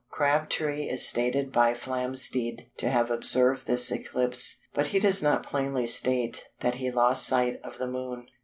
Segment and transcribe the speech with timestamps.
[0.09, 5.85] Crabtree is stated by Flamsteed to have observed this eclipse, but he does not plainly
[5.85, 8.25] state that he lost sight of the Moon.